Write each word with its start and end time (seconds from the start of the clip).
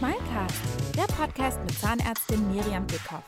Smilecast, 0.00 0.96
der 0.96 1.02
Podcast 1.14 1.60
mit 1.60 1.72
Zahnärztin 1.72 2.50
Miriam 2.50 2.86
Dickhoff. 2.86 3.22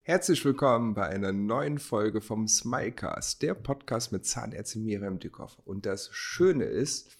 Herzlich 0.00 0.44
willkommen 0.44 0.94
bei 0.94 1.06
einer 1.06 1.30
neuen 1.30 1.78
Folge 1.78 2.20
vom 2.20 2.48
Smilecast, 2.48 3.40
der 3.42 3.54
Podcast 3.54 4.10
mit 4.10 4.26
Zahnärztin 4.26 4.82
Miriam 4.82 5.20
Dickhoff. 5.20 5.60
Und 5.64 5.86
das 5.86 6.08
Schöne 6.12 6.64
ist, 6.64 7.16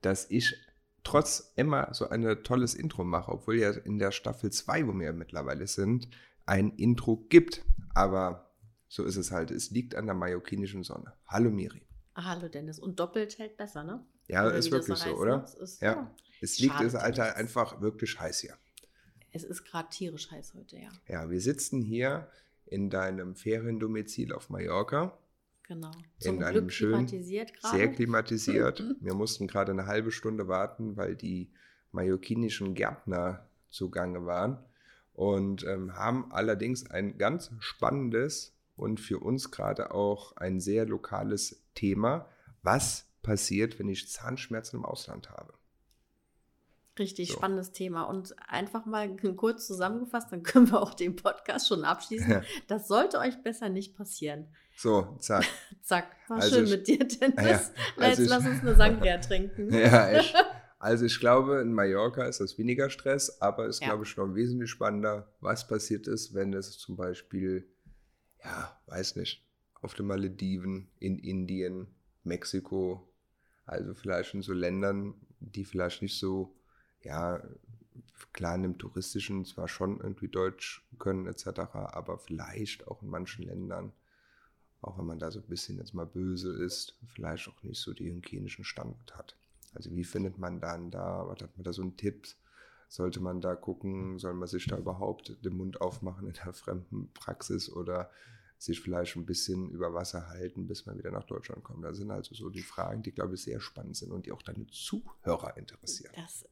dass 0.00 0.30
ich 0.30 0.56
trotz 1.04 1.52
immer 1.56 1.92
so 1.92 2.08
ein 2.08 2.42
tolles 2.42 2.72
Intro 2.72 3.04
mache, 3.04 3.32
obwohl 3.32 3.58
ja 3.58 3.72
in 3.72 3.98
der 3.98 4.10
Staffel 4.10 4.50
2, 4.50 4.86
wo 4.86 4.98
wir 4.98 5.12
mittlerweile 5.12 5.66
sind, 5.66 6.08
ein 6.46 6.70
Intro 6.70 7.18
gibt. 7.28 7.66
Aber 7.92 8.50
so 8.88 9.04
ist 9.04 9.16
es 9.16 9.30
halt. 9.30 9.50
Es 9.50 9.70
liegt 9.72 9.94
an 9.94 10.06
der 10.06 10.14
mallorquinischen 10.14 10.84
Sonne. 10.84 11.12
Hallo 11.26 11.50
Miri. 11.50 11.82
Hallo 12.14 12.48
Dennis. 12.48 12.78
Und 12.78 12.98
doppelt 12.98 13.36
hält 13.36 13.58
besser, 13.58 13.84
ne? 13.84 14.06
Ja, 14.28 14.46
oder 14.46 14.54
ist 14.54 14.70
wirklich 14.70 14.96
so, 14.96 15.10
so 15.10 15.16
oder? 15.16 15.44
Ist, 15.60 15.82
ja. 15.82 15.92
ja. 15.92 16.10
Es 16.42 16.58
liegt 16.58 16.80
es 16.80 16.96
Alter 16.96 17.36
einfach 17.36 17.80
wirklich 17.80 18.18
heiß 18.18 18.40
hier. 18.40 18.58
Es 19.30 19.44
ist 19.44 19.64
gerade 19.64 19.88
tierisch 19.88 20.30
heiß 20.30 20.54
heute, 20.54 20.76
ja. 20.76 20.90
Ja, 21.08 21.30
wir 21.30 21.40
sitzen 21.40 21.80
hier 21.80 22.28
in 22.66 22.90
deinem 22.90 23.36
Feriendomizil 23.36 24.32
auf 24.32 24.50
Mallorca. 24.50 25.16
Genau. 25.62 25.92
Zum 26.18 26.34
in 26.34 26.40
Glück 26.40 26.48
einem 26.48 26.70
schönen, 26.70 27.06
klimatisiert 27.06 27.54
gerade. 27.54 27.76
Sehr 27.76 27.92
klimatisiert. 27.92 28.84
wir 29.00 29.14
mussten 29.14 29.46
gerade 29.46 29.70
eine 29.70 29.86
halbe 29.86 30.10
Stunde 30.10 30.48
warten, 30.48 30.96
weil 30.96 31.14
die 31.14 31.50
mallorquinischen 31.92 32.74
Gärtner 32.74 33.46
zugange 33.70 34.26
waren 34.26 34.58
und 35.14 35.64
ähm, 35.64 35.94
haben 35.94 36.32
allerdings 36.32 36.90
ein 36.90 37.18
ganz 37.18 37.52
spannendes 37.60 38.54
und 38.74 38.98
für 38.98 39.20
uns 39.20 39.50
gerade 39.50 39.94
auch 39.94 40.36
ein 40.36 40.58
sehr 40.58 40.86
lokales 40.86 41.62
Thema. 41.74 42.28
Was 42.62 43.06
passiert, 43.22 43.78
wenn 43.78 43.88
ich 43.88 44.10
Zahnschmerzen 44.10 44.76
im 44.76 44.84
Ausland 44.84 45.30
habe? 45.30 45.54
Richtig 46.98 47.30
so. 47.30 47.34
spannendes 47.34 47.72
Thema. 47.72 48.04
Und 48.04 48.34
einfach 48.48 48.84
mal 48.84 49.16
kurz 49.36 49.66
zusammengefasst, 49.66 50.30
dann 50.30 50.42
können 50.42 50.70
wir 50.70 50.80
auch 50.80 50.94
den 50.94 51.16
Podcast 51.16 51.68
schon 51.68 51.84
abschließen. 51.84 52.30
Ja. 52.30 52.42
Das 52.68 52.88
sollte 52.88 53.18
euch 53.18 53.42
besser 53.42 53.68
nicht 53.68 53.96
passieren. 53.96 54.48
So, 54.76 55.16
zack. 55.20 55.44
zack. 55.82 56.16
War 56.28 56.38
also 56.38 56.56
schön 56.56 56.64
ich, 56.64 56.70
mit 56.70 56.86
dir, 56.86 56.98
Dennis. 56.98 57.36
Ja, 57.36 57.60
also 57.96 58.08
jetzt 58.08 58.18
ich, 58.20 58.28
lass 58.28 58.46
uns 58.46 58.60
eine 58.60 58.74
Sangria 58.74 59.18
trinken. 59.18 59.72
Ja, 59.72 60.18
ich, 60.18 60.34
also 60.78 61.04
ich 61.04 61.20
glaube, 61.20 61.60
in 61.60 61.72
Mallorca 61.72 62.24
ist 62.24 62.40
das 62.40 62.58
weniger 62.58 62.90
Stress, 62.90 63.40
aber 63.40 63.66
ist, 63.66 63.80
ja. 63.80 63.88
glaube 63.88 64.04
ich, 64.04 64.16
noch 64.16 64.34
wesentlich 64.34 64.70
spannender, 64.70 65.32
was 65.40 65.66
passiert 65.66 66.06
ist, 66.08 66.34
wenn 66.34 66.52
es 66.52 66.76
zum 66.78 66.96
Beispiel, 66.96 67.68
ja, 68.42 68.80
weiß 68.86 69.16
nicht, 69.16 69.46
auf 69.80 69.94
den 69.94 70.06
Malediven, 70.06 70.90
in 70.98 71.18
Indien, 71.18 71.86
Mexiko, 72.24 73.08
also 73.64 73.94
vielleicht 73.94 74.34
in 74.34 74.42
so 74.42 74.52
Ländern, 74.52 75.14
die 75.40 75.64
vielleicht 75.64 76.02
nicht 76.02 76.18
so 76.18 76.56
ja, 77.04 77.42
klar 78.32 78.54
in 78.54 78.62
dem 78.62 78.78
Touristischen 78.78 79.44
zwar 79.44 79.68
schon 79.68 80.00
irgendwie 80.00 80.28
Deutsch 80.28 80.86
können 80.98 81.26
etc., 81.26 81.46
aber 81.74 82.18
vielleicht 82.18 82.88
auch 82.88 83.02
in 83.02 83.08
manchen 83.08 83.44
Ländern, 83.44 83.92
auch 84.80 84.98
wenn 84.98 85.06
man 85.06 85.18
da 85.18 85.30
so 85.30 85.40
ein 85.40 85.46
bisschen 85.46 85.78
jetzt 85.78 85.94
mal 85.94 86.06
böse 86.06 86.52
ist, 86.52 86.96
vielleicht 87.14 87.48
auch 87.48 87.62
nicht 87.62 87.80
so 87.80 87.92
die 87.92 88.10
hygienischen 88.10 88.64
Standard 88.64 89.16
hat. 89.16 89.36
Also 89.74 89.94
wie 89.94 90.04
findet 90.04 90.38
man 90.38 90.60
dann 90.60 90.90
da, 90.90 91.26
was 91.26 91.40
hat 91.42 91.56
man 91.56 91.64
da 91.64 91.72
so 91.72 91.82
einen 91.82 91.96
Tipp? 91.96 92.26
Sollte 92.88 93.20
man 93.20 93.40
da 93.40 93.54
gucken, 93.54 94.18
soll 94.18 94.34
man 94.34 94.48
sich 94.48 94.66
da 94.66 94.76
überhaupt 94.76 95.36
den 95.44 95.56
Mund 95.56 95.80
aufmachen 95.80 96.26
in 96.26 96.34
der 96.34 96.52
fremden 96.52 97.10
Praxis 97.14 97.72
oder 97.72 98.10
sich 98.62 98.80
vielleicht 98.80 99.16
ein 99.16 99.26
bisschen 99.26 99.70
über 99.70 99.92
Wasser 99.92 100.28
halten, 100.28 100.68
bis 100.68 100.86
man 100.86 100.96
wieder 100.96 101.10
nach 101.10 101.24
Deutschland 101.24 101.64
kommt. 101.64 101.84
Das 101.84 101.96
sind 101.96 102.12
also 102.12 102.32
so 102.32 102.48
die 102.48 102.62
Fragen, 102.62 103.02
die, 103.02 103.10
glaube 103.10 103.34
ich, 103.34 103.42
sehr 103.42 103.60
spannend 103.60 103.96
sind 103.96 104.12
und 104.12 104.26
die 104.26 104.30
auch 104.30 104.42
deine 104.42 104.68
Zuhörer 104.68 105.56
interessieren. 105.56 106.12
Das, 106.14 106.46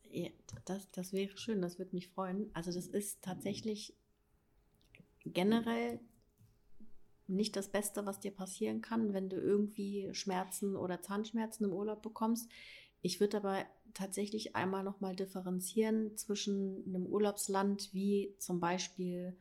das, 0.64 0.90
das 0.90 1.12
wäre 1.12 1.36
schön, 1.36 1.62
das 1.62 1.78
würde 1.78 1.94
mich 1.94 2.08
freuen. 2.08 2.50
Also 2.52 2.72
das 2.72 2.88
ist 2.88 3.22
tatsächlich 3.22 3.94
generell 5.24 6.00
nicht 7.28 7.54
das 7.54 7.70
Beste, 7.70 8.04
was 8.06 8.18
dir 8.18 8.32
passieren 8.32 8.80
kann, 8.80 9.12
wenn 9.12 9.28
du 9.28 9.36
irgendwie 9.36 10.08
Schmerzen 10.12 10.74
oder 10.74 11.02
Zahnschmerzen 11.02 11.62
im 11.62 11.72
Urlaub 11.72 12.02
bekommst. 12.02 12.50
Ich 13.02 13.20
würde 13.20 13.36
aber 13.36 13.64
tatsächlich 13.94 14.56
einmal 14.56 14.82
nochmal 14.82 15.14
differenzieren 15.14 16.16
zwischen 16.16 16.82
einem 16.88 17.06
Urlaubsland 17.06 17.94
wie 17.94 18.34
zum 18.38 18.58
Beispiel 18.58 19.36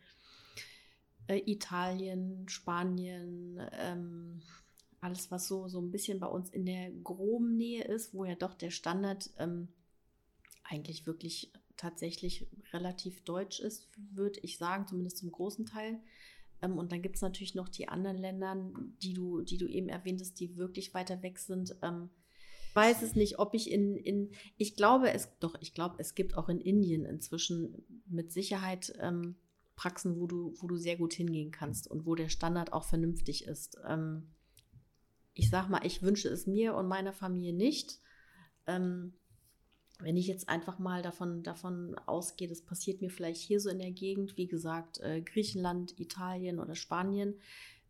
äh, 1.29 1.43
Italien, 1.45 2.49
Spanien, 2.49 3.61
ähm, 3.73 4.41
alles, 4.99 5.31
was 5.31 5.47
so, 5.47 5.67
so 5.67 5.79
ein 5.79 5.91
bisschen 5.91 6.19
bei 6.19 6.27
uns 6.27 6.49
in 6.49 6.65
der 6.65 6.91
groben 6.91 7.55
Nähe 7.55 7.83
ist, 7.83 8.13
wo 8.13 8.25
ja 8.25 8.35
doch 8.35 8.53
der 8.53 8.71
Standard 8.71 9.29
ähm, 9.37 9.69
eigentlich 10.63 11.05
wirklich 11.05 11.53
tatsächlich 11.77 12.47
relativ 12.73 13.23
deutsch 13.23 13.59
ist, 13.59 13.87
würde 14.11 14.39
ich 14.41 14.57
sagen, 14.57 14.87
zumindest 14.87 15.17
zum 15.17 15.31
großen 15.31 15.65
Teil. 15.65 15.99
Ähm, 16.61 16.77
und 16.77 16.91
dann 16.91 17.01
gibt 17.01 17.15
es 17.15 17.21
natürlich 17.21 17.55
noch 17.55 17.69
die 17.69 17.87
anderen 17.87 18.17
Länder, 18.17 18.57
die 19.01 19.13
du, 19.13 19.41
die 19.41 19.57
du 19.57 19.67
eben 19.67 19.87
erwähntest, 19.87 20.39
die 20.39 20.57
wirklich 20.57 20.93
weiter 20.93 21.21
weg 21.21 21.39
sind. 21.39 21.75
Ähm, 21.81 22.09
weiß 22.73 23.01
es 23.03 23.15
nicht, 23.15 23.39
ob 23.39 23.53
ich 23.53 23.71
in, 23.71 23.95
in 23.95 24.31
ich 24.57 24.75
glaube 24.75 25.11
es, 25.11 25.29
doch, 25.39 25.55
ich 25.61 25.73
glaube, 25.73 25.95
es 25.99 26.15
gibt 26.15 26.35
auch 26.35 26.49
in 26.49 26.59
Indien 26.59 27.05
inzwischen 27.05 27.85
mit 28.07 28.31
Sicherheit 28.31 28.93
ähm, 28.99 29.35
Praxen, 29.79 30.19
wo 30.19 30.27
du, 30.27 30.53
wo 30.57 30.67
du 30.67 30.75
sehr 30.75 30.97
gut 30.97 31.13
hingehen 31.13 31.51
kannst 31.51 31.89
und 31.89 32.05
wo 32.05 32.13
der 32.13 32.27
Standard 32.27 32.73
auch 32.73 32.83
vernünftig 32.83 33.45
ist. 33.45 33.77
Ähm, 33.87 34.27
ich 35.33 35.49
sag 35.49 35.69
mal, 35.69 35.85
ich 35.85 36.01
wünsche 36.01 36.27
es 36.27 36.47
mir 36.47 36.75
und 36.75 36.89
meiner 36.89 37.13
Familie 37.13 37.53
nicht. 37.53 38.01
Ähm, 38.67 39.13
wenn 40.01 40.17
ich 40.17 40.27
jetzt 40.27 40.49
einfach 40.49 40.79
mal 40.79 41.01
davon, 41.01 41.43
davon 41.43 41.95
ausgehe, 42.07 42.49
das 42.49 42.61
passiert 42.61 42.99
mir 42.99 43.09
vielleicht 43.09 43.41
hier 43.41 43.61
so 43.61 43.69
in 43.69 43.79
der 43.79 43.91
Gegend, 43.91 44.35
wie 44.35 44.47
gesagt, 44.47 44.99
äh, 44.99 45.21
Griechenland, 45.21 45.97
Italien 45.97 46.59
oder 46.59 46.75
Spanien, 46.75 47.35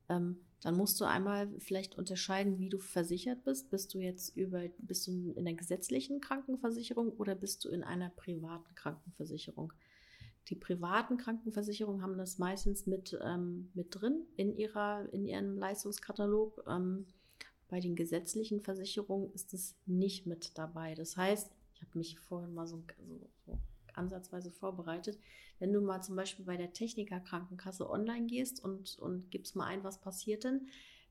ähm, 0.09 0.37
dann 0.61 0.75
musst 0.75 1.01
du 1.01 1.05
einmal 1.05 1.49
vielleicht 1.57 1.97
unterscheiden, 1.97 2.59
wie 2.59 2.69
du 2.69 2.77
versichert 2.77 3.43
bist. 3.45 3.71
Bist 3.71 3.95
du 3.95 3.99
jetzt 3.99 4.37
über, 4.37 4.61
bist 4.77 5.07
du 5.07 5.31
in 5.31 5.45
der 5.45 5.55
gesetzlichen 5.55 6.21
Krankenversicherung 6.21 7.13
oder 7.13 7.33
bist 7.33 7.65
du 7.65 7.69
in 7.69 7.83
einer 7.83 8.11
privaten 8.11 8.75
Krankenversicherung? 8.75 9.73
Die 10.47 10.55
privaten 10.55 11.17
Krankenversicherungen 11.17 12.01
haben 12.01 12.17
das 12.17 12.39
meistens 12.39 12.87
mit, 12.87 13.17
ähm, 13.23 13.69
mit 13.73 13.87
drin 13.91 14.25
in, 14.35 14.55
ihrer, 14.55 15.07
in 15.11 15.25
ihrem 15.25 15.57
Leistungskatalog. 15.57 16.63
Ähm, 16.67 17.05
bei 17.67 17.79
den 17.79 17.95
gesetzlichen 17.95 18.61
Versicherungen 18.61 19.31
ist 19.33 19.53
es 19.53 19.75
nicht 19.85 20.25
mit 20.25 20.57
dabei. 20.57 20.95
Das 20.95 21.17
heißt, 21.17 21.51
ich 21.75 21.81
habe 21.81 21.97
mich 21.97 22.19
vorhin 22.19 22.53
mal 22.53 22.67
so, 22.67 22.81
so, 23.07 23.29
so, 23.45 23.59
ansatzweise 23.93 24.49
vorbereitet. 24.49 25.19
Wenn 25.59 25.71
du 25.71 25.81
mal 25.81 26.01
zum 26.01 26.15
Beispiel 26.15 26.45
bei 26.45 26.57
der 26.57 26.73
Techniker-Krankenkasse 26.73 27.89
online 27.89 28.25
gehst 28.25 28.63
und, 28.63 28.97
und 28.99 29.29
gibst 29.29 29.55
mal 29.55 29.65
ein, 29.65 29.83
was 29.83 30.01
passiert 30.01 30.45
denn, 30.45 30.67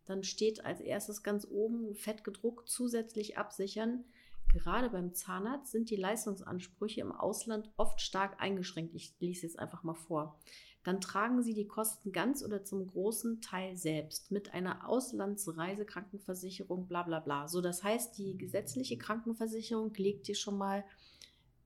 dann 0.07 0.25
steht 0.25 0.65
als 0.65 0.81
erstes 0.81 1.23
ganz 1.23 1.47
oben 1.49 1.95
fett 1.95 2.25
gedruckt 2.25 2.69
zusätzlich 2.69 3.37
absichern. 3.37 4.05
Gerade 4.53 4.89
beim 4.89 5.15
Zahnarzt 5.15 5.73
sind 5.73 5.91
die 5.91 5.97
Leistungsansprüche 5.97 7.01
im 7.03 7.13
Ausland 7.13 7.71
oft 7.77 8.01
stark 8.01 8.41
eingeschränkt. 8.41 8.95
Ich 8.95 9.15
lese 9.21 9.47
jetzt 9.47 9.59
einfach 9.59 9.83
mal 9.83 9.95
vor. 9.95 10.39
Dann 10.85 11.01
tragen 11.03 11.43
Sie 11.43 11.53
die 11.53 11.67
Kosten 11.67 12.13
ganz 12.13 12.43
oder 12.43 12.65
zum 12.65 12.87
großen 12.87 13.43
Teil 13.43 13.77
selbst 13.77 14.31
mit 14.31 14.55
einer 14.55 14.89
Auslandsreisekrankenversicherung, 14.89 16.87
bla 16.87 17.03
bla 17.03 17.21
bla. 17.21 17.47
So, 17.47 17.61
das 17.61 17.83
heißt, 17.83 18.17
die 18.17 18.39
gesetzliche 18.39 18.97
Krankenversicherung 18.97 19.93
legt 19.95 20.29
dir 20.29 20.35
schon 20.35 20.57
mal 20.57 20.85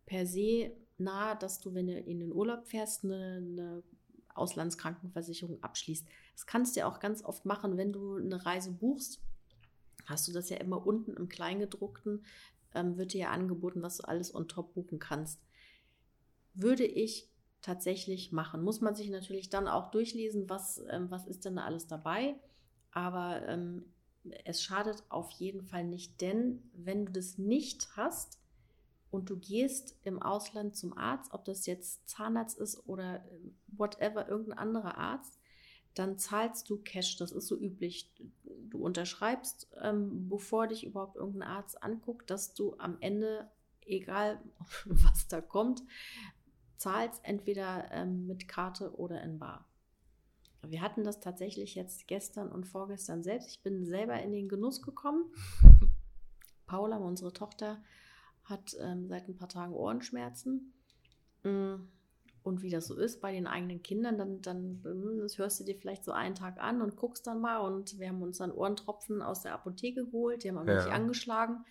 per 0.06 0.26
se 0.26 0.72
nahe, 0.98 1.36
dass 1.38 1.60
du, 1.60 1.74
wenn 1.74 1.86
du 1.86 1.98
in 2.00 2.18
den 2.18 2.32
Urlaub 2.32 2.66
fährst, 2.66 3.04
eine, 3.04 3.36
eine 3.36 3.82
Auslandskrankenversicherung 4.34 5.62
abschließt. 5.62 6.08
Das 6.32 6.46
kannst 6.46 6.74
du 6.74 6.80
ja 6.80 6.88
auch 6.88 6.98
ganz 6.98 7.22
oft 7.22 7.44
machen, 7.44 7.76
wenn 7.76 7.92
du 7.92 8.16
eine 8.16 8.44
Reise 8.44 8.72
buchst 8.72 9.20
hast 10.06 10.28
du 10.28 10.32
das 10.32 10.50
ja 10.50 10.56
immer 10.58 10.86
unten 10.86 11.14
im 11.14 11.28
Kleingedruckten 11.28 12.24
ähm, 12.74 12.96
wird 12.96 13.12
dir 13.12 13.20
ja 13.20 13.30
angeboten, 13.30 13.82
was 13.82 13.98
du 13.98 14.04
alles 14.04 14.34
on 14.34 14.48
top 14.48 14.74
buchen 14.74 14.98
kannst. 14.98 15.40
Würde 16.54 16.84
ich 16.84 17.28
tatsächlich 17.62 18.32
machen. 18.32 18.62
Muss 18.62 18.80
man 18.80 18.94
sich 18.94 19.08
natürlich 19.08 19.48
dann 19.48 19.68
auch 19.68 19.90
durchlesen, 19.90 20.50
was, 20.50 20.82
ähm, 20.90 21.10
was 21.10 21.26
ist 21.26 21.44
denn 21.44 21.56
da 21.56 21.64
alles 21.64 21.86
dabei. 21.86 22.36
Aber 22.90 23.46
ähm, 23.46 23.84
es 24.44 24.62
schadet 24.62 25.04
auf 25.08 25.30
jeden 25.32 25.62
Fall 25.62 25.84
nicht, 25.84 26.20
denn 26.20 26.70
wenn 26.74 27.06
du 27.06 27.12
das 27.12 27.38
nicht 27.38 27.96
hast 27.96 28.38
und 29.10 29.30
du 29.30 29.36
gehst 29.36 29.96
im 30.04 30.22
Ausland 30.22 30.76
zum 30.76 30.96
Arzt, 30.96 31.32
ob 31.32 31.44
das 31.44 31.66
jetzt 31.66 32.08
Zahnarzt 32.08 32.58
ist 32.58 32.86
oder 32.86 33.16
äh, 33.16 33.38
whatever, 33.68 34.28
irgendein 34.28 34.58
anderer 34.58 34.96
Arzt, 34.96 35.38
dann 35.94 36.18
zahlst 36.18 36.68
du 36.70 36.78
Cash. 36.78 37.16
Das 37.16 37.32
ist 37.32 37.46
so 37.46 37.56
üblich. 37.56 38.10
Du 38.70 38.78
unterschreibst, 38.78 39.68
ähm, 39.80 40.28
bevor 40.28 40.66
dich 40.66 40.84
überhaupt 40.84 41.16
irgendein 41.16 41.48
Arzt 41.48 41.82
anguckt, 41.82 42.30
dass 42.30 42.54
du 42.54 42.76
am 42.78 42.96
Ende, 43.00 43.50
egal 43.84 44.40
was 44.86 45.28
da 45.28 45.40
kommt, 45.40 45.82
zahlst 46.76 47.20
entweder 47.24 47.90
ähm, 47.92 48.26
mit 48.26 48.48
Karte 48.48 48.96
oder 48.96 49.22
in 49.22 49.38
Bar. 49.38 49.68
Wir 50.64 50.80
hatten 50.80 51.04
das 51.04 51.20
tatsächlich 51.20 51.74
jetzt 51.74 52.06
gestern 52.06 52.50
und 52.50 52.66
vorgestern 52.66 53.22
selbst. 53.22 53.50
Ich 53.50 53.62
bin 53.62 53.84
selber 53.84 54.20
in 54.22 54.32
den 54.32 54.48
Genuss 54.48 54.80
gekommen. 54.80 55.24
Paula, 56.66 56.96
unsere 56.98 57.32
Tochter, 57.32 57.82
hat 58.44 58.76
ähm, 58.80 59.08
seit 59.08 59.28
ein 59.28 59.36
paar 59.36 59.48
Tagen 59.48 59.74
Ohrenschmerzen. 59.74 60.72
Mm, 61.42 61.74
und 62.42 62.62
wie 62.62 62.70
das 62.70 62.86
so 62.86 62.96
ist 62.96 63.20
bei 63.20 63.32
den 63.32 63.46
eigenen 63.46 63.82
Kindern, 63.82 64.18
dann, 64.18 64.42
dann 64.42 64.80
hm, 64.82 65.20
das 65.20 65.38
hörst 65.38 65.60
du 65.60 65.64
dir 65.64 65.76
vielleicht 65.76 66.04
so 66.04 66.12
einen 66.12 66.34
Tag 66.34 66.60
an 66.60 66.82
und 66.82 66.96
guckst 66.96 67.26
dann 67.26 67.40
mal. 67.40 67.58
Und 67.58 67.98
wir 67.98 68.08
haben 68.08 68.22
uns 68.22 68.38
dann 68.38 68.50
Ohrentropfen 68.50 69.22
aus 69.22 69.42
der 69.42 69.54
Apotheke 69.54 70.06
geholt, 70.06 70.42
die 70.42 70.48
haben 70.48 70.58
aber 70.58 70.72
ja. 70.72 70.84
nicht 70.84 70.92
angeschlagen. 70.92 71.64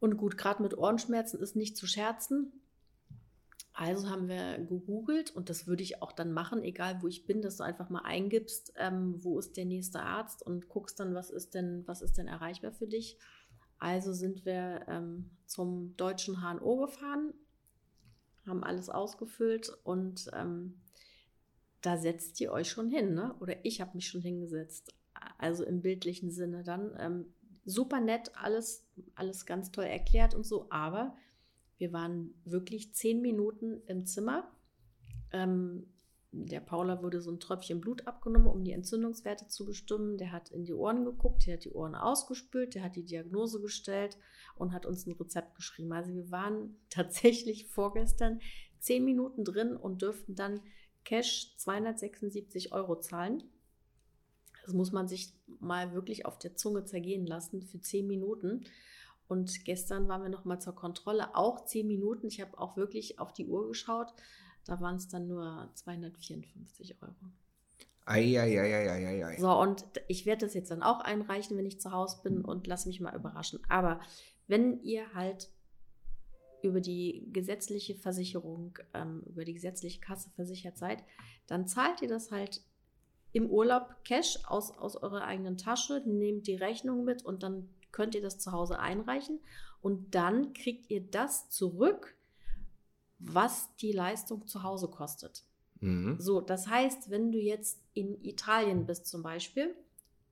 Und 0.00 0.16
gut, 0.16 0.36
gerade 0.36 0.62
mit 0.62 0.76
Ohrenschmerzen 0.76 1.40
ist 1.40 1.54
nicht 1.54 1.76
zu 1.76 1.86
scherzen. 1.86 2.52
Also 3.74 4.10
haben 4.10 4.28
wir 4.28 4.58
gegoogelt 4.58 5.30
und 5.30 5.48
das 5.48 5.66
würde 5.66 5.82
ich 5.82 6.02
auch 6.02 6.12
dann 6.12 6.32
machen, 6.32 6.62
egal 6.62 7.00
wo 7.00 7.08
ich 7.08 7.24
bin, 7.24 7.40
dass 7.40 7.56
du 7.56 7.64
einfach 7.64 7.88
mal 7.88 8.02
eingibst, 8.02 8.74
ähm, 8.76 9.14
wo 9.24 9.38
ist 9.38 9.56
der 9.56 9.64
nächste 9.64 10.00
Arzt 10.02 10.42
und 10.42 10.68
guckst 10.68 11.00
dann, 11.00 11.14
was 11.14 11.30
ist 11.30 11.54
denn, 11.54 11.82
was 11.86 12.02
ist 12.02 12.18
denn 12.18 12.28
erreichbar 12.28 12.72
für 12.72 12.86
dich. 12.86 13.16
Also 13.78 14.12
sind 14.12 14.44
wir 14.44 14.84
ähm, 14.88 15.30
zum 15.46 15.96
deutschen 15.96 16.42
HNO 16.42 16.76
gefahren, 16.76 17.32
haben 18.46 18.64
alles 18.64 18.88
ausgefüllt 18.88 19.76
und 19.84 20.30
ähm, 20.34 20.80
da 21.80 21.96
setzt 21.96 22.40
ihr 22.40 22.52
euch 22.52 22.68
schon 22.68 22.88
hin, 22.88 23.14
ne? 23.14 23.34
Oder 23.40 23.64
ich 23.64 23.80
habe 23.80 23.94
mich 23.94 24.08
schon 24.08 24.22
hingesetzt. 24.22 24.94
Also 25.38 25.64
im 25.64 25.82
bildlichen 25.82 26.30
Sinne 26.30 26.62
dann. 26.62 26.96
Ähm, 26.98 27.26
super 27.64 28.00
nett, 28.00 28.30
alles, 28.34 28.84
alles 29.14 29.46
ganz 29.46 29.70
toll 29.70 29.84
erklärt 29.84 30.34
und 30.34 30.44
so, 30.44 30.66
aber 30.70 31.16
wir 31.78 31.92
waren 31.92 32.34
wirklich 32.44 32.94
zehn 32.94 33.20
Minuten 33.20 33.82
im 33.86 34.06
Zimmer. 34.06 34.50
Ähm, 35.32 35.91
der 36.34 36.60
Paula 36.60 37.02
wurde 37.02 37.20
so 37.20 37.30
ein 37.30 37.40
Tröpfchen 37.40 37.82
Blut 37.82 38.06
abgenommen, 38.06 38.48
um 38.48 38.64
die 38.64 38.72
Entzündungswerte 38.72 39.48
zu 39.48 39.66
bestimmen. 39.66 40.16
Der 40.16 40.32
hat 40.32 40.50
in 40.50 40.64
die 40.64 40.72
Ohren 40.72 41.04
geguckt, 41.04 41.46
der 41.46 41.54
hat 41.54 41.64
die 41.64 41.72
Ohren 41.72 41.94
ausgespült, 41.94 42.74
der 42.74 42.82
hat 42.82 42.96
die 42.96 43.04
Diagnose 43.04 43.60
gestellt 43.60 44.16
und 44.56 44.72
hat 44.72 44.86
uns 44.86 45.06
ein 45.06 45.12
Rezept 45.12 45.54
geschrieben. 45.54 45.92
Also 45.92 46.14
wir 46.14 46.30
waren 46.30 46.76
tatsächlich 46.90 47.66
vorgestern 47.66 48.40
zehn 48.78 49.04
Minuten 49.04 49.44
drin 49.44 49.76
und 49.76 50.00
dürften 50.00 50.34
dann 50.34 50.60
Cash 51.04 51.54
276 51.58 52.72
Euro 52.72 52.98
zahlen. 52.98 53.42
Das 54.64 54.72
muss 54.72 54.90
man 54.90 55.08
sich 55.08 55.34
mal 55.60 55.92
wirklich 55.92 56.24
auf 56.24 56.38
der 56.38 56.56
Zunge 56.56 56.84
zergehen 56.84 57.26
lassen 57.26 57.60
für 57.62 57.80
zehn 57.80 58.06
Minuten. 58.06 58.64
Und 59.28 59.64
gestern 59.64 60.08
waren 60.08 60.22
wir 60.22 60.28
noch 60.30 60.44
mal 60.44 60.60
zur 60.60 60.74
Kontrolle, 60.74 61.34
auch 61.36 61.66
zehn 61.66 61.86
Minuten. 61.86 62.26
Ich 62.26 62.40
habe 62.40 62.58
auch 62.58 62.76
wirklich 62.76 63.18
auf 63.18 63.32
die 63.32 63.46
Uhr 63.46 63.68
geschaut. 63.68 64.14
Da 64.64 64.80
waren 64.80 64.96
es 64.96 65.08
dann 65.08 65.26
nur 65.26 65.70
254 65.74 67.02
Euro. 67.02 67.14
Eieieiei. 68.04 69.36
So, 69.38 69.52
und 69.52 69.84
ich 70.08 70.26
werde 70.26 70.46
das 70.46 70.54
jetzt 70.54 70.70
dann 70.70 70.82
auch 70.82 71.00
einreichen, 71.00 71.56
wenn 71.56 71.66
ich 71.66 71.80
zu 71.80 71.92
Hause 71.92 72.20
bin 72.22 72.44
und 72.44 72.66
lasse 72.66 72.88
mich 72.88 73.00
mal 73.00 73.14
überraschen. 73.14 73.60
Aber 73.68 74.00
wenn 74.48 74.82
ihr 74.82 75.14
halt 75.14 75.50
über 76.62 76.80
die 76.80 77.28
gesetzliche 77.32 77.94
Versicherung, 77.94 78.78
ähm, 78.94 79.22
über 79.26 79.44
die 79.44 79.54
gesetzliche 79.54 80.00
Kasse 80.00 80.30
versichert 80.30 80.78
seid, 80.78 81.02
dann 81.46 81.66
zahlt 81.66 82.02
ihr 82.02 82.08
das 82.08 82.30
halt 82.30 82.62
im 83.32 83.48
Urlaub 83.50 84.04
Cash 84.04 84.38
aus, 84.46 84.76
aus 84.76 84.96
eurer 84.96 85.24
eigenen 85.24 85.56
Tasche, 85.56 86.02
nehmt 86.06 86.46
die 86.46 86.54
Rechnung 86.54 87.04
mit 87.04 87.24
und 87.24 87.42
dann 87.42 87.68
könnt 87.90 88.14
ihr 88.14 88.22
das 88.22 88.38
zu 88.38 88.52
Hause 88.52 88.78
einreichen 88.78 89.40
und 89.80 90.14
dann 90.14 90.52
kriegt 90.52 90.90
ihr 90.90 91.00
das 91.00 91.50
zurück, 91.50 92.14
was 93.24 93.74
die 93.76 93.92
Leistung 93.92 94.46
zu 94.46 94.62
Hause 94.62 94.88
kostet. 94.88 95.44
Mhm. 95.80 96.16
So, 96.18 96.40
das 96.40 96.68
heißt, 96.68 97.10
wenn 97.10 97.32
du 97.32 97.38
jetzt 97.38 97.80
in 97.94 98.22
Italien 98.24 98.86
bist 98.86 99.06
zum 99.06 99.22
Beispiel 99.22 99.74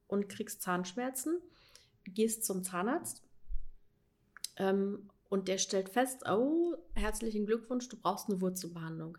und 0.06 0.28
kriegst 0.28 0.62
Zahnschmerzen, 0.62 1.40
gehst 2.04 2.44
zum 2.44 2.64
Zahnarzt 2.64 3.22
ähm, 4.56 5.10
und 5.28 5.48
der 5.48 5.58
stellt 5.58 5.88
fest, 5.88 6.24
oh, 6.28 6.74
herzlichen 6.94 7.46
Glückwunsch, 7.46 7.88
du 7.88 7.96
brauchst 7.96 8.28
eine 8.28 8.40
Wurzelbehandlung. 8.40 9.18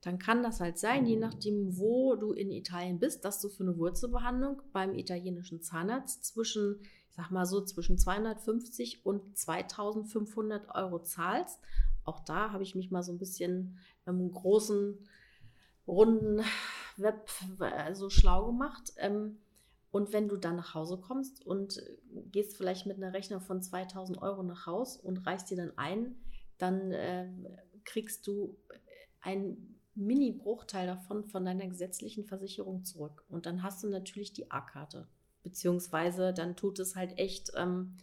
Dann 0.00 0.18
kann 0.18 0.42
das 0.42 0.60
halt 0.60 0.78
sein, 0.78 1.04
je 1.04 1.16
nachdem, 1.16 1.76
wo 1.76 2.16
du 2.16 2.32
in 2.32 2.50
Italien 2.50 2.98
bist, 2.98 3.26
dass 3.26 3.40
du 3.40 3.50
für 3.50 3.64
eine 3.64 3.76
Wurzelbehandlung 3.76 4.62
beim 4.72 4.94
italienischen 4.94 5.60
Zahnarzt 5.60 6.24
zwischen 6.24 6.80
ich 7.10 7.16
sag 7.16 7.30
mal 7.32 7.44
so, 7.44 7.60
zwischen 7.60 7.98
250 7.98 9.04
und 9.04 9.36
2500 9.36 10.72
Euro 10.74 11.02
zahlst. 11.02 11.58
Auch 12.10 12.18
da 12.18 12.50
habe 12.50 12.64
ich 12.64 12.74
mich 12.74 12.90
mal 12.90 13.04
so 13.04 13.12
ein 13.12 13.18
bisschen 13.18 13.78
im 14.04 14.32
großen, 14.32 14.98
runden 15.86 16.42
Web 16.96 17.30
so 17.56 17.64
also 17.64 18.10
schlau 18.10 18.46
gemacht. 18.46 18.92
Ähm, 18.96 19.38
und 19.92 20.12
wenn 20.12 20.28
du 20.28 20.36
dann 20.36 20.56
nach 20.56 20.74
Hause 20.74 20.98
kommst 20.98 21.46
und 21.46 21.80
gehst 22.32 22.56
vielleicht 22.56 22.86
mit 22.86 22.96
einer 22.96 23.12
Rechnung 23.12 23.40
von 23.40 23.62
2000 23.62 24.20
Euro 24.20 24.42
nach 24.42 24.66
Haus 24.66 24.96
und 24.96 25.24
reichst 25.24 25.50
dir 25.50 25.56
dann 25.56 25.78
ein, 25.78 26.16
dann 26.58 26.90
äh, 26.90 27.28
kriegst 27.84 28.26
du 28.26 28.56
einen 29.20 29.78
Mini-Bruchteil 29.94 30.88
davon 30.88 31.24
von 31.24 31.44
deiner 31.44 31.68
gesetzlichen 31.68 32.24
Versicherung 32.24 32.84
zurück. 32.84 33.24
Und 33.28 33.46
dann 33.46 33.62
hast 33.62 33.84
du 33.84 33.88
natürlich 33.88 34.32
die 34.32 34.50
A-Karte. 34.50 35.06
Beziehungsweise 35.44 36.34
dann 36.34 36.56
tut 36.56 36.80
es 36.80 36.96
halt 36.96 37.18
echt 37.18 37.52
ähm, 37.56 37.96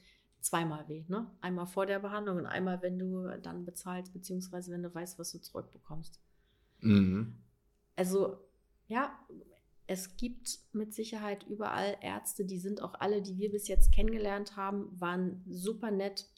zweimal 0.48 0.88
weh. 0.88 1.04
Ne? 1.08 1.30
Einmal 1.42 1.68
vor 1.68 1.86
der 1.86 2.00
Behandlung 2.00 2.38
und 2.38 2.46
einmal, 2.46 2.82
wenn 2.82 2.98
du 2.98 3.28
dann 3.42 3.66
bezahlst, 3.66 4.14
beziehungsweise 4.14 4.72
wenn 4.72 4.84
du 4.84 4.94
weißt, 4.94 5.20
was 5.20 5.32
du 5.32 5.40
zurückbekommst. 5.40 6.20
Mhm. 6.80 7.38
Also, 7.96 8.38
ja, 8.88 9.18
es 9.88 10.18
gibt 10.18 10.60
mit 10.74 10.94
Sicherheit 10.94 11.46
überall 11.48 11.98
Ärzte, 12.02 12.46
die 12.46 12.60
sind 12.60 12.82
auch 12.82 12.94
alle, 12.96 13.22
die 13.22 13.38
wir 13.38 13.52
bis 13.52 13.68
jetzt 13.68 13.92
kennengelernt 13.92 14.56
haben, 14.56 14.90
waren 15.00 15.44
super 15.48 15.92
nett 15.92 16.30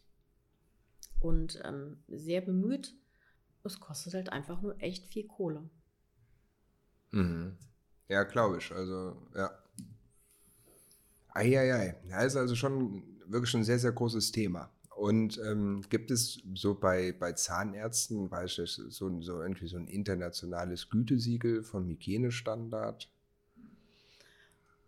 und 1.20 1.60
ähm, 1.64 2.04
sehr 2.08 2.42
bemüht. 2.42 2.96
Es 3.64 3.80
kostet 3.80 4.14
halt 4.14 4.30
einfach 4.32 4.62
nur 4.62 4.82
echt 4.82 5.08
viel 5.08 5.28
Kohle. 5.28 5.70
Mhm. 7.12 7.58
Ja, 8.08 8.24
glaube 8.24 8.58
ich. 8.58 8.72
Also, 8.72 9.18
ja. 9.36 9.52
Eieiei. 11.30 11.96
Ja, 12.08 12.22
ist 12.22 12.36
also 12.36 12.56
schon 12.56 13.19
wirklich 13.32 13.54
ein 13.56 13.64
sehr, 13.64 13.80
sehr 13.80 13.92
großes 13.92 14.32
Thema. 14.32 14.72
Und 14.96 15.40
ähm, 15.46 15.82
gibt 15.90 16.12
es 16.12 16.42
so 16.56 16.76
bei, 16.76 17.14
bei 17.14 17.32
Zahnärzten, 17.32 18.30
weiß 18.30 18.58
ich, 18.60 18.72
so, 18.72 19.22
so 19.22 19.42
irgendwie 19.42 19.68
so 19.68 19.78
ein 19.78 19.88
internationales 19.88 20.90
Gütesiegel 20.90 21.64
vom 21.64 21.88
Hygienestandard? 21.88 23.10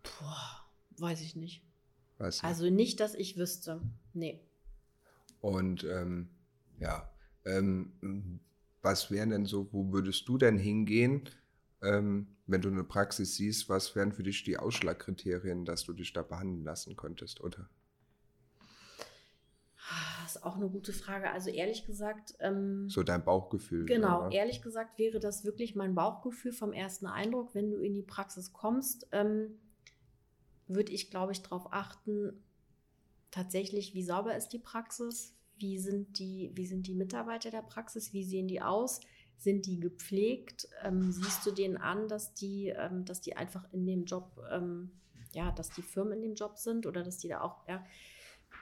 Boah, 0.04 0.66
weiß 0.98 1.22
ich 1.22 1.38
nicht. 1.38 1.64
Weiß 2.18 2.44
also 2.44 2.70
nicht, 2.70 3.00
dass 3.00 3.16
ich 3.16 3.38
wüsste. 3.38 3.82
Nee. 4.14 4.42
Und 5.40 5.86
ähm, 5.86 6.28
ja, 6.78 7.10
ähm, 7.46 8.42
was 8.82 9.12
wären 9.12 9.30
denn 9.30 9.46
so, 9.46 9.72
wo 9.72 9.94
würdest 9.94 10.28
du 10.28 10.38
denn 10.38 10.58
hingehen? 10.58 11.30
Ähm, 11.82 12.28
wenn 12.48 12.62
du 12.62 12.70
eine 12.70 12.84
Praxis 12.84 13.36
siehst, 13.36 13.70
was 13.70 13.96
wären 13.96 14.12
für 14.12 14.24
dich 14.24 14.44
die 14.44 14.58
Ausschlagkriterien, 14.58 15.64
dass 15.64 15.86
du 15.86 15.94
dich 15.94 16.12
da 16.12 16.22
behandeln 16.22 16.64
lassen 16.64 16.98
könntest, 16.98 17.42
oder? 17.42 17.70
Das 20.22 20.36
ist 20.36 20.44
auch 20.44 20.56
eine 20.56 20.70
gute 20.70 20.94
Frage. 20.94 21.32
Also 21.32 21.50
ehrlich 21.50 21.86
gesagt. 21.86 22.36
Ähm, 22.40 22.90
so 22.90 23.04
dein 23.04 23.24
Bauchgefühl. 23.24 23.86
Genau, 23.86 24.28
oder? 24.28 24.32
ehrlich 24.32 24.62
gesagt 24.62 25.00
wäre 25.00 25.20
das 25.20 25.44
wirklich 25.46 25.76
mein 25.76 25.96
Bauchgefühl 25.96 26.52
vom 26.52 26.74
ersten 26.74 27.08
Eindruck. 27.08 27.54
Wenn 27.56 27.72
du 27.72 27.78
in 27.78 27.94
die 27.94 28.04
Praxis 28.04 28.54
kommst, 28.54 29.08
ähm, 29.12 29.58
würde 30.68 30.92
ich, 30.92 31.10
glaube 31.10 31.32
ich, 31.32 31.42
darauf 31.42 31.72
achten, 31.74 32.44
tatsächlich, 33.30 33.94
wie 33.94 34.04
sauber 34.04 34.36
ist 34.36 34.50
die 34.50 34.60
Praxis, 34.60 35.36
wie 35.58 35.78
sind 35.80 36.20
die, 36.20 36.52
wie 36.54 36.66
sind 36.66 36.88
die 36.88 36.96
Mitarbeiter 36.96 37.50
der 37.50 37.62
Praxis, 37.62 38.14
wie 38.14 38.24
sehen 38.24 38.48
die 38.48 38.62
aus, 38.62 39.00
sind 39.38 39.66
die 39.66 39.80
gepflegt? 39.80 40.68
Ähm, 40.84 41.12
siehst 41.12 41.46
du 41.46 41.52
denen 41.52 41.78
an, 41.78 42.08
dass 42.08 42.34
die, 42.34 42.68
ähm, 42.68 43.06
dass 43.06 43.22
die 43.22 43.36
einfach 43.36 43.66
in 43.72 43.86
dem 43.86 44.06
Job, 44.06 44.40
ähm, 44.52 44.92
ja, 45.34 45.52
dass 45.52 45.70
die 45.70 45.82
Firmen 45.82 46.14
in 46.14 46.22
dem 46.22 46.36
Job 46.36 46.58
sind 46.58 46.86
oder 46.86 47.04
dass 47.04 47.18
die 47.18 47.30
da 47.30 47.42
auch, 47.42 47.68
ja, 47.68 47.84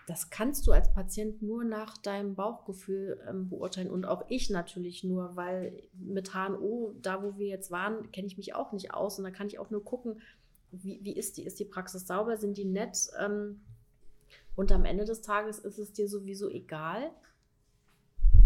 das 0.10 0.32
kannst 0.32 0.66
du 0.66 0.72
als 0.72 0.92
Patient 0.92 1.44
nur 1.44 1.64
nach 1.64 1.96
deinem 2.00 2.34
Bauchgefühl 2.34 3.22
ähm, 3.30 3.48
beurteilen 3.48 3.92
und 3.92 4.06
auch 4.06 4.26
ich 4.28 4.50
natürlich 4.50 5.04
nur, 5.04 5.36
weil 5.36 5.84
mit 5.94 6.34
HNO, 6.34 6.96
da 7.00 7.22
wo 7.22 7.38
wir 7.38 7.48
jetzt 7.48 7.70
waren, 7.70 8.12
kenne 8.12 8.26
ich 8.26 8.36
mich 8.36 8.56
auch 8.56 8.72
nicht 8.72 8.92
aus 8.92 9.20
und 9.20 9.24
da 9.24 9.30
kann 9.30 9.46
ich 9.46 9.60
auch 9.60 9.70
nur 9.70 9.84
gucken, 9.84 10.20
wie, 10.72 11.00
wie 11.04 11.14
ist 11.14 11.38
die, 11.38 11.44
ist 11.44 11.60
die 11.60 11.66
Praxis 11.66 12.08
sauber, 12.08 12.38
sind 12.38 12.58
die 12.58 12.66
nett 12.66 12.98
ähm, 13.20 13.62
und 14.56 14.72
am 14.72 14.84
Ende 14.84 15.06
des 15.06 15.22
Tages 15.22 15.60
ist 15.60 15.78
es 15.78 15.94
dir 15.94 16.10
sowieso 16.10 16.50
egal, 16.50 17.12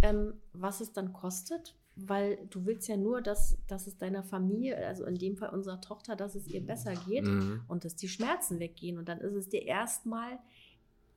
ähm, 0.02 0.34
was 0.52 0.82
es 0.82 0.92
dann 0.92 1.14
kostet, 1.14 1.78
weil 1.96 2.46
du 2.50 2.66
willst 2.66 2.90
ja 2.90 2.98
nur, 2.98 3.22
dass, 3.22 3.58
dass 3.68 3.88
es 3.88 3.98
deiner 3.98 4.24
Familie, 4.24 4.86
also 4.86 5.06
in 5.06 5.16
dem 5.16 5.38
Fall 5.38 5.52
unserer 5.52 5.80
Tochter, 5.80 6.18
dass 6.18 6.36
es 6.36 6.46
ihr 6.48 6.66
besser 6.66 6.94
geht 7.08 7.24
mhm. 7.24 7.62
und 7.70 7.86
dass 7.86 7.96
die 7.96 8.10
Schmerzen 8.10 8.60
weggehen. 8.60 8.98
Und 8.98 9.08
dann 9.08 9.22
ist 9.22 9.34
es 9.34 9.48
dir 9.48 9.62
erstmal 9.62 10.40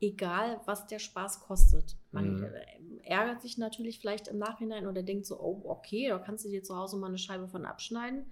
egal, 0.01 0.61
was 0.67 0.87
der 0.87 0.99
Spaß 0.99 1.41
kostet. 1.41 1.97
Man 2.13 2.37
mhm. 2.37 2.45
Äh, 2.45 3.09
ärgert 3.09 3.43
sich 3.43 3.59
natürlich 3.59 3.99
vielleicht 3.99 4.29
im 4.29 4.39
Nachhinein 4.39 4.87
oder 4.87 5.03
denkt 5.03 5.27
so, 5.27 5.41
oh, 5.41 5.63
okay, 5.65 6.09
da 6.09 6.19
kannst 6.19 6.45
du 6.45 6.49
dir 6.49 6.63
zu 6.63 6.77
Hause 6.77 6.97
mal 6.97 7.09
eine 7.09 7.19
Scheibe 7.19 7.49
von 7.49 7.65
abschneiden. 7.65 8.27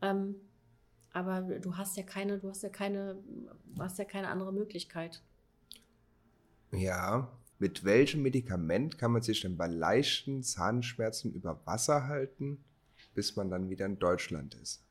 Ähm, 0.00 0.36
aber 1.12 1.42
du 1.42 1.76
hast 1.76 1.96
ja 1.96 2.02
keine, 2.02 2.38
du 2.38 2.48
hast 2.48 2.62
ja 2.62 2.68
keine, 2.68 3.18
hast 3.78 3.98
ja 3.98 4.04
keine 4.04 4.28
andere 4.28 4.52
Möglichkeit. 4.52 5.22
Ja, 6.72 7.30
mit 7.58 7.84
welchem 7.84 8.22
Medikament 8.22 8.98
kann 8.98 9.12
man 9.12 9.22
sich 9.22 9.42
denn 9.42 9.56
bei 9.56 9.66
leichten 9.66 10.42
Zahnschmerzen 10.42 11.32
über 11.32 11.60
Wasser 11.66 12.08
halten, 12.08 12.64
bis 13.14 13.36
man 13.36 13.50
dann 13.50 13.68
wieder 13.68 13.86
in 13.86 13.98
Deutschland 13.98 14.54
ist? 14.54 14.84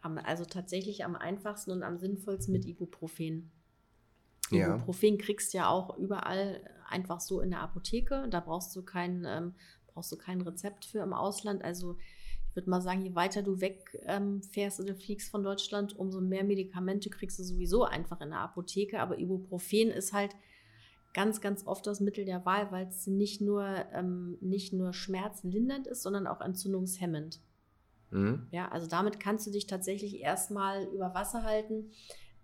Also 0.00 0.44
tatsächlich 0.44 1.04
am 1.04 1.16
einfachsten 1.16 1.70
und 1.70 1.82
am 1.82 1.98
sinnvollsten 1.98 2.52
mit 2.52 2.64
Ibuprofen. 2.64 3.50
Ja. 4.50 4.76
Ibuprofen 4.76 5.18
kriegst 5.18 5.52
du 5.52 5.58
ja 5.58 5.68
auch 5.68 5.96
überall 5.98 6.60
einfach 6.88 7.20
so 7.20 7.40
in 7.40 7.50
der 7.50 7.60
Apotheke. 7.60 8.26
Da 8.30 8.40
brauchst 8.40 8.74
du 8.74 8.82
kein, 8.82 9.24
ähm, 9.26 9.54
brauchst 9.92 10.12
du 10.12 10.16
kein 10.16 10.40
Rezept 10.40 10.84
für 10.84 11.00
im 11.00 11.12
Ausland. 11.12 11.62
Also 11.62 11.96
ich 12.48 12.56
würde 12.56 12.70
mal 12.70 12.80
sagen, 12.80 13.02
je 13.02 13.14
weiter 13.14 13.42
du 13.42 13.60
wegfährst 13.60 14.80
ähm, 14.80 14.84
oder 14.84 14.94
fliegst 14.94 15.30
von 15.30 15.42
Deutschland, 15.42 15.96
umso 15.96 16.20
mehr 16.20 16.44
Medikamente 16.44 17.10
kriegst 17.10 17.38
du 17.38 17.44
sowieso 17.44 17.84
einfach 17.84 18.20
in 18.20 18.30
der 18.30 18.40
Apotheke. 18.40 19.00
Aber 19.00 19.18
Ibuprofen 19.18 19.90
ist 19.90 20.12
halt 20.12 20.34
ganz, 21.14 21.40
ganz 21.40 21.66
oft 21.66 21.86
das 21.86 22.00
Mittel 22.00 22.24
der 22.24 22.44
Wahl, 22.44 22.70
weil 22.70 22.86
es 22.86 23.06
nicht 23.06 23.40
nur, 23.40 23.64
ähm, 23.92 24.38
nicht 24.40 24.72
nur 24.72 24.92
schmerzlindernd 24.92 25.86
ist, 25.86 26.02
sondern 26.02 26.26
auch 26.26 26.40
entzündungshemmend. 26.40 27.40
Mhm. 28.10 28.46
Ja, 28.50 28.68
also 28.68 28.86
damit 28.86 29.20
kannst 29.20 29.46
du 29.46 29.50
dich 29.50 29.66
tatsächlich 29.66 30.20
erstmal 30.20 30.84
über 30.86 31.14
Wasser 31.14 31.42
halten. 31.42 31.90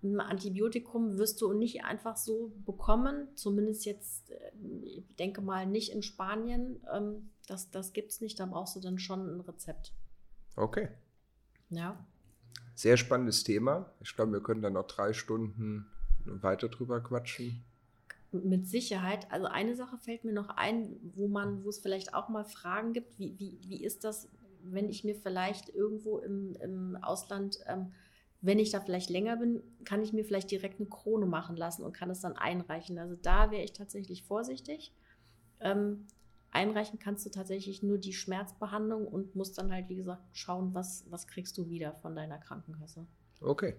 Ein 0.04 0.20
Antibiotikum 0.20 1.16
wirst 1.16 1.40
du 1.40 1.54
nicht 1.54 1.82
einfach 1.84 2.18
so 2.18 2.52
bekommen, 2.66 3.26
zumindest 3.36 3.86
jetzt, 3.86 4.30
äh, 4.30 4.52
ich 4.82 5.16
denke 5.16 5.40
mal, 5.40 5.66
nicht 5.66 5.92
in 5.92 6.02
Spanien. 6.02 6.84
Ähm, 6.92 7.30
das 7.46 7.70
das 7.70 7.94
gibt 7.94 8.12
es 8.12 8.20
nicht, 8.20 8.38
da 8.38 8.46
brauchst 8.46 8.76
du 8.76 8.80
dann 8.80 8.98
schon 8.98 9.36
ein 9.36 9.40
Rezept. 9.40 9.92
Okay. 10.56 10.88
Ja. 11.70 12.04
Sehr 12.74 12.96
spannendes 12.96 13.44
Thema. 13.44 13.90
Ich 14.00 14.14
glaube, 14.14 14.32
wir 14.32 14.42
können 14.42 14.62
da 14.62 14.70
noch 14.70 14.86
drei 14.86 15.12
Stunden 15.12 15.86
weiter 16.26 16.68
drüber 16.68 17.00
quatschen. 17.00 17.64
Mit 18.32 18.68
Sicherheit. 18.68 19.30
Also 19.30 19.46
eine 19.46 19.76
Sache 19.76 19.96
fällt 19.98 20.24
mir 20.24 20.32
noch 20.32 20.48
ein, 20.50 20.96
wo 21.14 21.28
man, 21.28 21.64
wo 21.64 21.68
es 21.68 21.78
vielleicht 21.78 22.14
auch 22.14 22.28
mal 22.28 22.44
Fragen 22.44 22.92
gibt. 22.92 23.18
Wie, 23.18 23.38
wie, 23.38 23.58
wie 23.62 23.84
ist 23.84 24.04
das, 24.04 24.28
wenn 24.62 24.88
ich 24.88 25.04
mir 25.04 25.14
vielleicht 25.14 25.68
irgendwo 25.68 26.18
im, 26.18 26.56
im 26.56 26.96
Ausland, 26.96 27.60
ähm, 27.66 27.92
wenn 28.44 28.58
ich 28.58 28.70
da 28.70 28.80
vielleicht 28.80 29.08
länger 29.08 29.38
bin, 29.38 29.62
kann 29.84 30.02
ich 30.02 30.12
mir 30.12 30.22
vielleicht 30.22 30.50
direkt 30.50 30.78
eine 30.78 30.88
Krone 30.88 31.24
machen 31.24 31.56
lassen 31.56 31.82
und 31.82 31.94
kann 31.94 32.10
es 32.10 32.20
dann 32.20 32.34
einreichen. 32.34 32.98
Also 32.98 33.16
da 33.16 33.50
wäre 33.50 33.62
ich 33.62 33.72
tatsächlich 33.72 34.22
vorsichtig. 34.22 34.92
Ähm, 35.60 36.06
einreichen 36.50 36.98
kannst 36.98 37.24
du 37.24 37.30
tatsächlich 37.30 37.82
nur 37.82 37.96
die 37.96 38.12
Schmerzbehandlung 38.12 39.08
und 39.08 39.34
musst 39.34 39.56
dann 39.56 39.72
halt, 39.72 39.88
wie 39.88 39.96
gesagt, 39.96 40.22
schauen, 40.32 40.74
was, 40.74 41.06
was 41.08 41.26
kriegst 41.26 41.56
du 41.56 41.70
wieder 41.70 41.94
von 41.94 42.14
deiner 42.14 42.36
Krankenkasse. 42.36 43.06
Okay. 43.40 43.76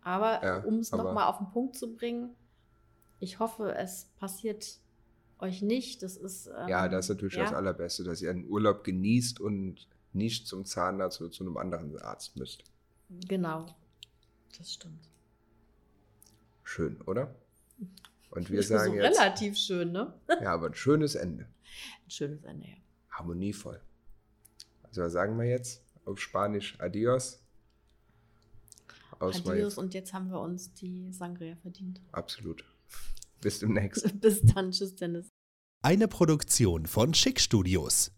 Aber 0.00 0.42
ja, 0.42 0.64
um 0.64 0.78
es 0.78 0.90
nochmal 0.90 1.26
auf 1.26 1.36
den 1.36 1.50
Punkt 1.50 1.76
zu 1.76 1.94
bringen, 1.94 2.30
ich 3.18 3.40
hoffe, 3.40 3.74
es 3.74 4.06
passiert 4.18 4.78
euch 5.38 5.60
nicht. 5.60 6.02
Das 6.02 6.16
ist. 6.16 6.46
Ähm, 6.46 6.68
ja, 6.68 6.88
das 6.88 7.10
ist 7.10 7.16
natürlich 7.16 7.34
ja. 7.34 7.42
das 7.42 7.52
Allerbeste, 7.52 8.04
dass 8.04 8.22
ihr 8.22 8.30
einen 8.30 8.48
Urlaub 8.48 8.84
genießt 8.84 9.38
und 9.38 9.86
nicht 10.12 10.46
zum 10.46 10.64
Zahnarzt 10.64 11.20
oder 11.20 11.30
zu 11.30 11.44
einem 11.44 11.56
anderen 11.56 11.96
Arzt 12.00 12.36
müsst. 12.36 12.64
Genau. 13.28 13.66
Das 14.58 14.72
stimmt. 14.72 15.08
Schön, 16.62 17.00
oder? 17.02 17.34
Und 18.30 18.50
wir 18.50 18.62
sagen 18.62 18.92
so 18.92 18.98
jetzt. 18.98 19.18
Relativ 19.18 19.56
schön, 19.56 19.92
ne? 19.92 20.14
ja, 20.28 20.52
aber 20.52 20.66
ein 20.66 20.74
schönes 20.74 21.14
Ende. 21.14 21.44
Ein 22.04 22.10
schönes 22.10 22.44
Ende, 22.44 22.68
ja. 22.68 22.76
Harmonievoll. 23.10 23.80
Also 24.82 25.02
was 25.02 25.12
sagen 25.12 25.38
wir 25.38 25.46
jetzt 25.46 25.82
auf 26.04 26.20
Spanisch 26.20 26.78
Adios. 26.80 27.42
Aus 29.18 29.46
Adios 29.46 29.78
und 29.78 29.94
jetzt 29.94 30.12
haben 30.12 30.30
wir 30.30 30.40
uns 30.40 30.72
die 30.74 31.12
Sangria 31.12 31.56
verdient. 31.56 32.00
Absolut. 32.12 32.64
Bis 33.40 33.58
demnächst. 33.58 34.20
Bis 34.20 34.42
dann. 34.42 34.70
Tschüss, 34.70 34.94
Dennis. 34.94 35.28
Eine 35.82 36.08
Produktion 36.08 36.86
von 36.86 37.14
Schick 37.14 37.40
Studios. 37.40 38.12